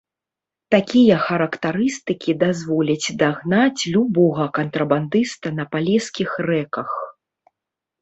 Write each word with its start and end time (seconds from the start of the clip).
Такія 0.75 1.17
характарыстыкі 1.25 2.31
дазволяць 2.45 3.13
дагнаць 3.21 3.81
любога 3.99 4.51
кантрабандыста 4.59 5.57
на 5.63 5.71
палескіх 5.73 6.29
рэках. 6.51 6.91